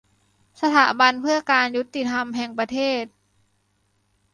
[0.61, 3.03] สถาบันเพื่อการยุติธรรมแห่งประเทศ